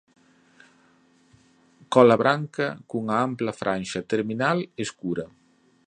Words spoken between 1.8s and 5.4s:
Cola branca cunha ampla franxa terminal escura.